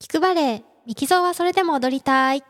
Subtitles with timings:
[0.00, 2.44] 聞くバレエ、ミキゾーはそれでも踊りたい。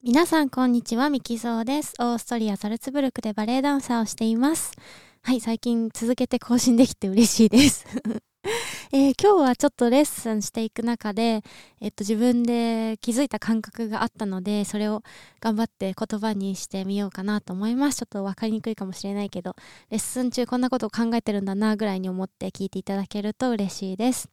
[0.00, 1.94] 皆さんこんにちは、ミキゾーです。
[1.98, 4.74] オーストリア・ザルツブルクでバレエダンサーをしています。
[5.22, 7.84] はい、最近続けて更新できて嬉しいです。
[8.92, 11.42] えー今日はちょっとレッスンしていく中で、
[11.80, 15.02] えっと、自分で気づいた感覚があったので、それを
[15.40, 17.98] 頑張って言葉にしてみようかなと思います。
[17.98, 19.56] ちょっと分かりにくいかもしれないけど、
[19.90, 24.28] レッスン中こんなことを考えてるんだなぐらいに思って聞いていただけると嬉しいです。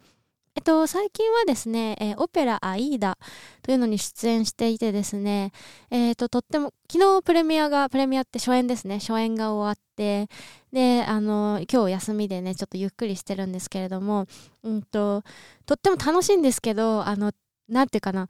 [0.59, 3.17] えっと、最近はですね、えーオペラアイーダ
[3.61, 5.53] というのに出演していてですね、
[5.89, 10.27] えっと、とっても、昨日プレミアが、プレミアって初演ですね、初演が終わって、
[10.73, 14.25] で、あの、今日休みでね、ちょっとゆっくりしてるんですけれども、
[14.63, 15.23] うんと、
[15.65, 17.31] とっても楽しいんですけど、あの、
[17.69, 18.27] なんていうかな、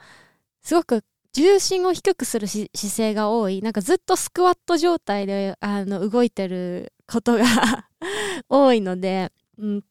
[0.62, 3.64] すごく重心を低くするし姿勢が多い。
[3.64, 7.88] なんかずっとスクワット状態で、あの、動いてることが
[8.50, 9.84] 多いので、うん、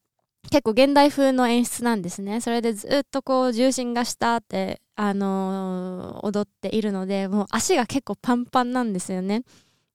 [0.51, 2.41] 結構現代風の演出なんですね。
[2.41, 9.43] それでずっとこう重心が下って、あのー踊っているので、もう足が結構パンパンなんですよね。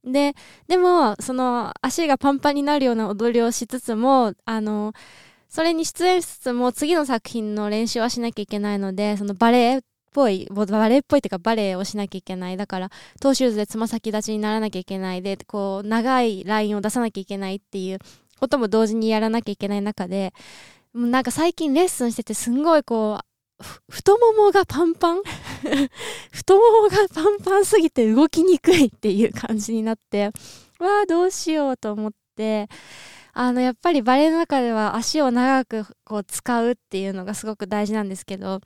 [0.03, 0.33] で、
[0.67, 4.93] でも、その足がパンパンになるような踊りをしつつも、あの
[5.49, 12.57] それに出演しつつも次の作品の練習はしなきゃいけないので、そのバレエっぽい、バレエっぽいっていうかバレエをしなきゃいけない。
[12.57, 12.89] だから、
[13.21, 17.99] トーシューズでつま先立ちにならなきゃいけないで、こう、長いラインを出さなきゃいけないっていう
[18.43, 20.33] ことも同時にやらなきゃいけない中で、
[20.93, 25.21] もうなんか最近レッスンしててすんごいこう、太ももがパンパン？
[26.29, 30.31] 太ももがパンパンすぎて動きにくいっていう感じになって、
[30.79, 32.67] わあ、どうしようと思って、
[33.31, 38.59] あの、やっぱりバレエの中では足を長くこう使うっていうのがすごく大事なんですけど、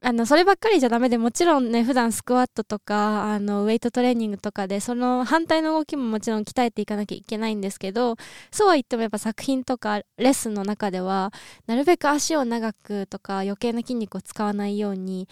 [0.00, 8.14] あの、そればっかりじゃダメで、もちろんね、普段スクワットとか、あの、ウェイトトレーニングとかで、その反対の動きももちろん鍛えていかなきゃいけないんですけど、
[8.52, 11.32] そうは言ってもやっぱ作品とかレッスンの中では、
[11.66, 15.28] なるべく足を長くとか余計な筋肉を使わないように、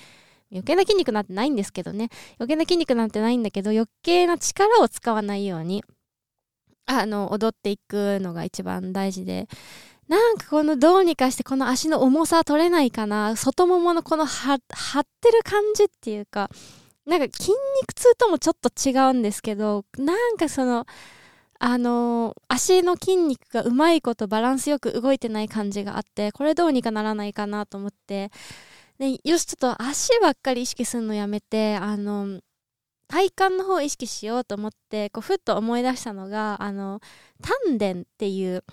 [0.50, 2.08] 余計な筋肉なんてないんですけどね、
[2.40, 5.84] 余計な筋肉なんてないんだけど、余計な力を使わないように、
[6.86, 9.48] あの、踊っていくのが一番大事で、
[10.08, 13.34] なんかこのどうにかしてこの足の重さ取れないかな。
[13.36, 14.60] 外もものこの張っ
[15.20, 16.48] てる感じっていうか。
[17.06, 19.84] なんか筋肉痛ともちょっと違うんですけど。
[19.98, 20.86] なんかその
[21.58, 26.30] あのー足の筋肉がうまいことバランスよく動いてない感じがあって。
[26.32, 28.30] これどうにかならないかなと思って。
[28.98, 31.76] でよしちょっと足ばっかり意識するのやめて。
[31.76, 32.40] あの
[33.08, 37.00] 体幹の方を意識しようと思ってこうふっと思い出したのがあの
[37.68, 38.64] 丹田っていう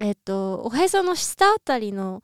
[0.00, 2.22] えっと、おへその下あたりの、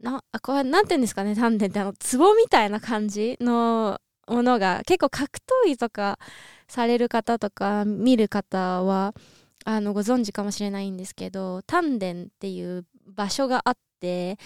[0.00, 6.18] な、あ、これ、なんて言うんですかね、丹田って、あの、ツボみたいな感じのものが、結構格闘技とか
[6.68, 9.14] される方とか、見る方は、
[9.64, 14.38] あの、ご存知かもしれないんですけど、丹田っていう場所があって、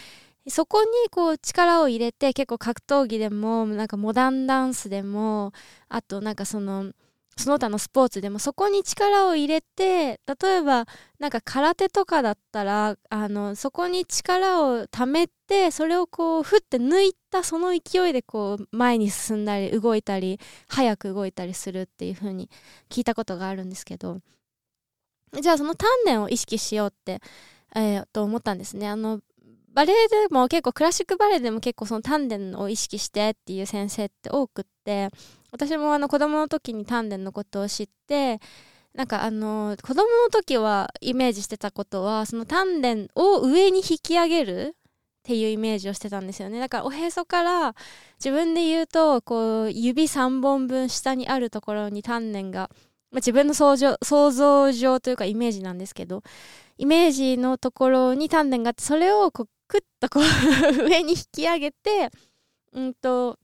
[0.48, 5.52] そこにこう力を入れて結構格闘技でもなんかモダンダンスでも
[5.88, 6.92] あとなんかその
[7.36, 10.86] その他のスポーツでもそこに力を入れて例えば
[11.18, 22.48] なんか空手とかだったらあのそこに力を溜めてそれをこうふって抜いたその勢いでこう前に進んだり動いたり早く動いたりするっていう風に
[22.88, 24.20] 聞いたことがあるんですけど
[25.40, 27.20] じゃあその丹田を意識しようって、
[27.74, 28.88] えーと思ったんですね。
[28.88, 29.20] あの
[29.74, 35.10] バレエでも結構クラシックバレエでも結構その丹田を意識してっていう先生って多くって
[35.54, 38.40] 私もあの子供の時に丹田のことを知って
[38.92, 46.58] なんかあの子供の時はイメージしてたことはその丹田を上に引き上げるっていうイメージをしてたんですよね。
[46.58, 47.76] だからおへそから
[48.18, 52.68] 自分で言うとこう指3本分下にあるところに丹田が、まあ、
[53.16, 56.24] 自分の想像想像上というかイメージなんですけど
[56.78, 60.22] イメージのところに丹田があってそれをこうクッとこう
[60.90, 62.10] 上に引き上げて
[62.72, 63.38] うんと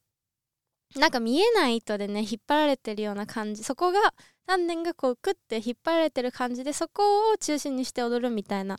[0.96, 3.62] なんか見えない糸でね引っ張られてるような感じ。
[3.62, 4.00] そこが
[4.46, 8.78] 丹田がこうクッて引っ張られてる感じでそこを中心にして踊るみたいな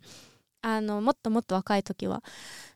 [0.62, 2.24] あのもっともっと若い時は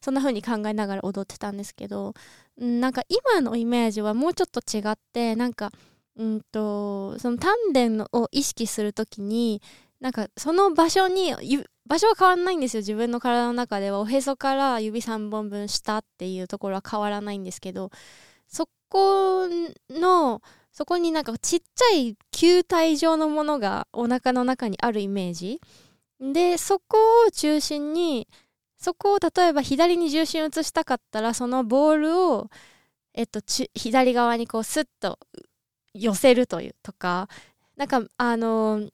[0.01, 2.13] そんな風に考えながら踊ってたんですけど
[2.57, 5.71] なんか今のイメージはもうちょっと違ってなんか
[6.17, 9.61] うんとその丹田を意識する時に
[9.99, 11.33] なんかその場所に
[11.85, 13.99] 場所は変わらないんですよ自分の体の中では。
[13.99, 17.91] おへそから指3本分下っていうところは変わらないんですけど
[18.89, 19.47] こ
[19.89, 20.41] の
[20.71, 25.61] そこになんかちっちゃい球体状のものがお腹の中にあるイメージ。
[26.19, 26.97] でそこ
[27.27, 28.27] を中心に
[28.77, 32.49] そこを例えば左に重心移したかったらそのボールを、
[33.13, 33.41] えっと、
[33.73, 35.19] 左側にこうスッと
[35.93, 37.29] 寄せるというとか
[37.77, 38.87] なんかあの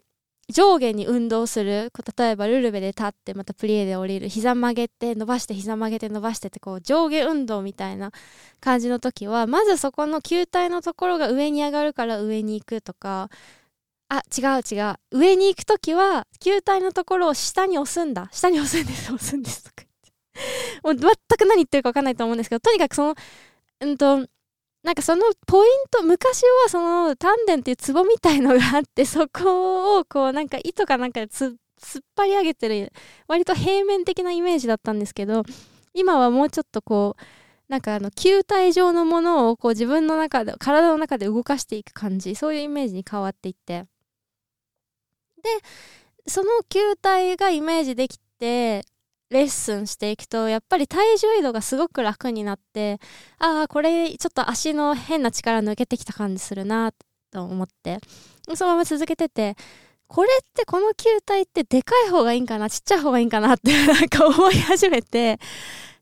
[0.51, 1.91] 上下に運動する。
[2.17, 8.11] 例えばルルベで立ってまたプリエで降りる膝曲げて伸ばして膝曲げて伸ばしてってこう上下運動みたいな
[8.59, 13.29] 感じの時はまずそこの球体のところが上に上がるから上に行くとか。
[14.13, 14.95] あ違う違う。
[15.11, 18.27] 上に行く時は球体のところを下に押すんだ。
[18.33, 20.81] 下に押すんです押すんですとか言って。
[20.83, 23.15] もう全く何言ってるか分かんないと思うんですけどとにかくその
[23.79, 24.27] うんと
[24.83, 31.51] なんかそのポイント昔はその丹田っていうツボみたいのがあってそこをこうなんか糸かなんかで 突
[31.99, 32.91] っ張り上げてる
[33.27, 35.43] 割と平面的なイメージだったんですけど
[35.93, 37.23] 今はもうちょっとこう
[37.67, 43.85] なんかあの球体状のものをこう自分の中で体の中で動かしていく感じそういうイメージに変わっていって。
[45.41, 45.49] で
[46.27, 48.85] その球体がイメージできて
[49.31, 52.99] レッスンしていくとやっぱり体重移動がすごく楽になって
[53.39, 56.91] ああこれちょっと足の変な力抜けてきた感じするな
[57.31, 57.99] と思って
[58.53, 59.55] そのまま続けてて
[60.07, 65.39] これってこの球体ってでかい方がいいんかなちっちゃい方がいいんかなって なんか思い始めて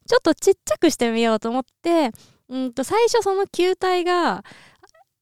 [0.07, 2.11] ちょっとちっちゃくしてみようと思って
[2.49, 4.43] うんと最初その球体が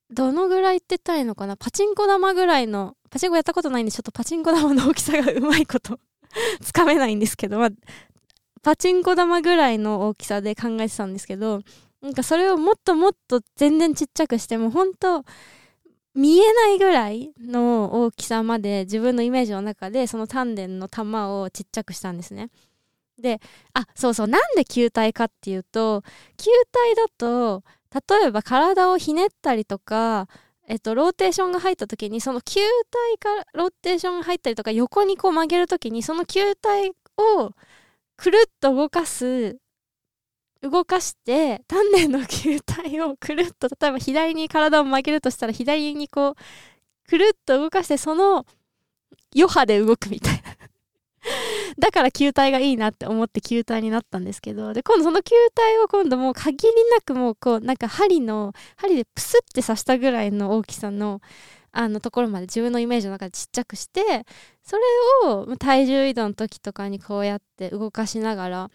[0.10, 6.00] どのぐらいって言ったらいいのかなパチンコ玉ぐらいのパチンコやったことないんでちょっとパチンコ玉の大きさがうまいこと
[6.62, 7.70] つかめないんですけど、まあ、
[8.62, 11.62] パチンコ玉ぐらいの大きさで考えてたんですけど
[12.02, 15.24] なんかそれをもっともっと全然ちっちゃくしても本当
[16.14, 22.50] 見えないぐらいの大きさまで自分のイメージの中でその丹田の玉をちっちゃくしたんですね。
[23.20, 23.40] で
[23.74, 26.04] あそうそうなんで球体かっていうと
[26.38, 27.64] 球体だと
[28.20, 30.28] 例えば体をひねったりとか
[30.70, 37.52] えっと、ローテーションが入った時にその球体からローテーションが入ったりとか横にこう曲げる時にその球体を
[38.18, 39.58] くるっと動かす
[40.62, 46.36] 動かして丹田の球体をくるっと例えば左に体を曲げるとしたら左にこう
[47.10, 48.46] くるっと動かしてその
[49.36, 50.37] 余波で動くみたいな。
[51.80, 61.22] だから球体がいいなって思って球体になったんですけどで今度その球体を今度もう限りなくもうこうなんか針の針でプスって刺したぐらいの大きさの
[61.72, 64.26] あのところまで自分のイメージの中でちっちゃくして
[64.64, 68.72] それを体重移動の時とかにこうやって動かしながら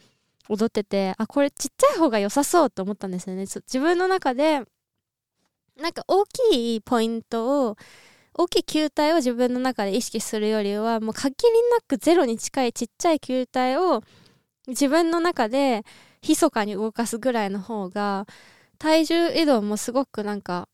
[0.48, 3.46] 踊っててあこれちっちゃい方が良さそうと思ったんですよね。
[3.46, 4.62] 自分の中で
[5.80, 7.76] なんか大きいポイントを
[8.34, 14.02] 大きい球体を自分の中で意識するよりはもう限りなくゼロに近いちっちゃい球体を
[14.68, 15.84] 自分の中で
[16.26, 18.26] 密かに動かすぐらいの方が
[18.78, 20.68] 体重移動もすごくなんか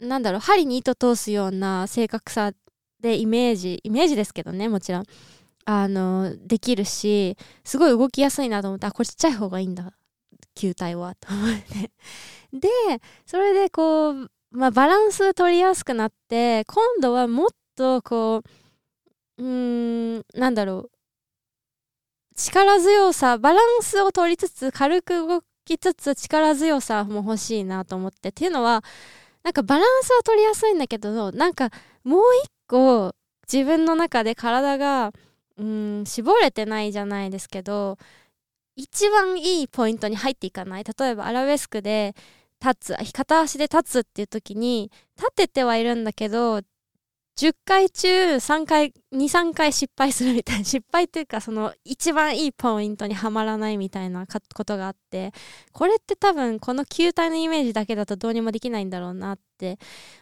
[0.00, 2.52] なんだろう針に糸通すような正確さ
[3.00, 5.04] でイメージイメージですけどねもちろん。
[5.64, 9.92] あのできるしすごい動きやすいなと思ってあこれちっちゃい方がいいんだ。
[10.54, 11.14] 球体は。
[11.14, 11.90] と思って。
[12.52, 12.68] で
[13.24, 18.42] それでこうまあ、バランス取りやすくなって今度はもっとこ
[19.38, 20.90] ううーんなんだろう。
[22.36, 28.30] 力強さバランスを取りつつ軽く動きつつ力強さも欲しいなと思って。
[28.30, 28.82] っていうのは
[29.42, 31.70] なんかバランスは取りやすいんだけどなんか
[32.04, 33.14] もう一個
[33.50, 35.12] 自分の中で体が
[35.58, 37.98] うん絞れてないじゃないですけど
[38.76, 40.84] 一番いいポイントに入っていかない。
[40.84, 42.14] 例えばアラベスクで
[42.64, 46.60] 立つ片足で立つっていう時に立ててはいるんだけど
[47.36, 55.32] 10回中3回23回失敗するみたいな 失敗っていうかその一番いいポイントにはまらないみたいなことがあって
[55.72, 59.78] これって多分この球体のイメージだけだとどうにもできないんだろうなって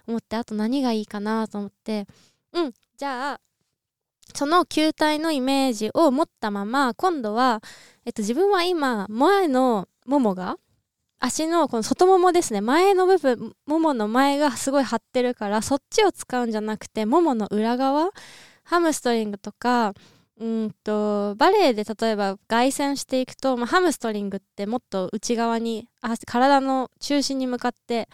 [0.07, 2.07] 思ってあと何がいいかなと思って
[2.53, 3.41] うんじゃあ
[4.35, 7.61] その球体のイメージを持ったまま今度は、
[8.05, 10.57] えっと、自分は今前のももが
[11.21, 12.63] 足のこの外ももですね。
[12.63, 18.11] 前の部分ももの前がすごい張ってるからそっちを使うんじゃなくてももの裏側
[18.65, 19.95] ハムストリングとか
[20.39, 25.89] うんとバレエで例えば外旋していくと、まあ、ハムストリングってもっと内側に
[26.27, 28.09] 体の中心に向かって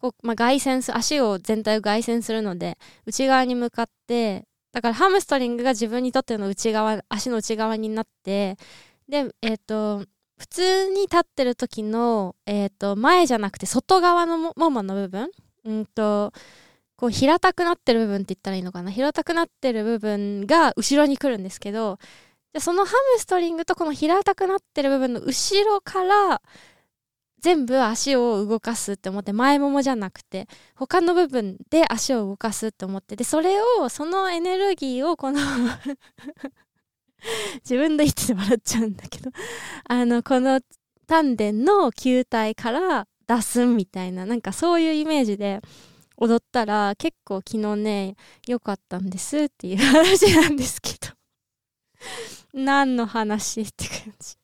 [0.00, 8.56] こう、まあ、外旋す足を全体を外旋するので内側に向かってだからハムストリングが自分にとっての内側足の内側になって
[9.08, 10.04] でえっ、ー、と
[10.38, 15.30] 普通に立ってる時の、えーと、前じゃなくて外側のももの部分、
[15.64, 16.32] うんと、
[16.96, 18.90] こう平たくなってる部分って言ったらいいのかな？
[18.90, 21.98] 平たくなってる部分が後ろに来るんですけど
[22.58, 26.40] そのハムストリングとこの平たくなってる部分の後ろから
[27.40, 35.40] 全部足を動かすって思って前ももじゃなくて他の部分で足を動かすって思ってでそれをそのエネルギーをこの
[37.64, 39.30] 自分で言ってて笑っちゃうんだけど
[39.88, 40.60] あのこの
[41.06, 45.60] 丹田の球体から出すみたいななんかそういうイメージで
[46.16, 48.16] 踊ったら結構昨日ね
[48.46, 51.14] 良かったんですっていう話なんですけど。
[52.54, 54.36] 何の話って感じ。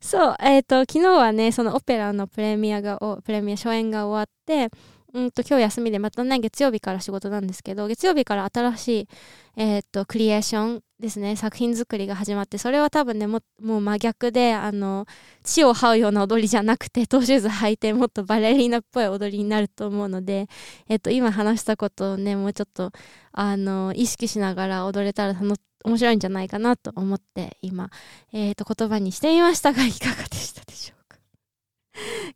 [0.00, 4.70] そうえっ、ー、と昨日はねそのオペラのプレミアがプレミア初演が終わって
[5.14, 9.08] うんと今日休みでまたね月曜日から仕事なんですけど月曜日から新しい、
[9.56, 11.34] えー、とクリエーションですね。
[11.36, 15.06] 作品作りが始まってそれは多分ねもう真逆であの
[15.42, 20.46] 地を這うような踊りじゃなくてトーシューズ履いてもっとバレリーナっぽい踊りになると思うので、
[20.88, 22.92] え、っと今話したことをねもうちょっと
[23.32, 27.90] あの意識しながら踊れたら面白いんじゃないかなと思って今、
[28.32, 31.18] えー、っと言葉にしてみましたがいかがでしたでしょうか？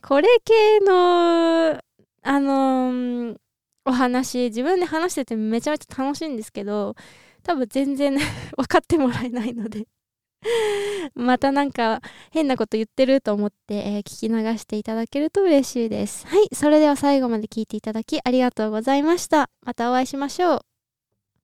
[0.08, 1.80] これ系の
[2.26, 3.36] あの、
[3.84, 6.96] お話自分で話しててめちゃめちゃ楽しいんですけど
[7.44, 8.16] 多分全然
[8.56, 9.86] 分かってもらえないので
[11.14, 16.26] またなんか変なこと言ってると思って、えー、聞き流していただけると嬉しいです。
[16.26, 19.50] はい、それでは最後まで聞いていただきありがとうございました。
[19.62, 20.73] またお会いしましょう。